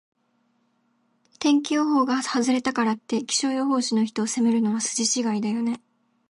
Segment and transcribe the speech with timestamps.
[1.39, 5.79] 天気予報が外れたからって、気象予報士の人を責めるのは筋違いだよね。